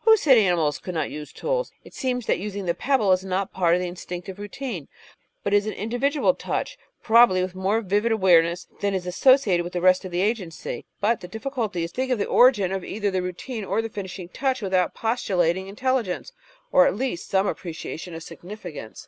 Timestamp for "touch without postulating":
14.28-15.68